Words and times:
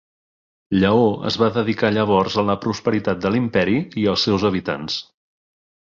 Lleó 0.83 1.03
es 1.31 1.35
va 1.41 1.49
dedicar 1.57 1.91
llavors 1.97 2.39
a 2.43 2.45
la 2.47 2.57
prosperitat 2.65 3.23
de 3.27 3.33
l'imperi 3.35 3.77
i 4.05 4.11
els 4.15 4.25
seus 4.29 4.51
habitants. 4.51 5.01